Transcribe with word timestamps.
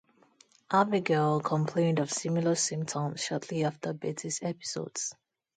Abigail 0.71 1.41
complained 1.41 1.99
of 1.99 2.11
similar 2.11 2.55
symptoms 2.55 3.23
shortly 3.23 3.63
after 3.65 3.93
Betty's 3.93 4.39
episodes. 4.41 5.13